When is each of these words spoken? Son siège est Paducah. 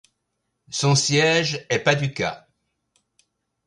Son 0.71 0.95
siège 0.95 1.63
est 1.69 1.77
Paducah. 1.77 2.47